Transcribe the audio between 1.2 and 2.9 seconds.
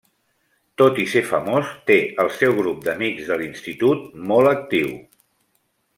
famós té el seu grup